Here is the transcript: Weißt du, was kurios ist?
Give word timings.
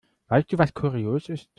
Weißt 0.29 0.51
du, 0.51 0.57
was 0.57 0.73
kurios 0.73 1.29
ist? 1.29 1.47